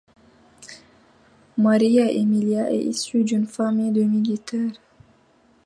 Maria 1.55 2.11
Emilia 2.11 2.71
est 2.71 2.83
issue 2.85 3.23
d'une 3.23 3.45
famille 3.45 3.91
de 3.91 4.01
militaires. 4.01 4.71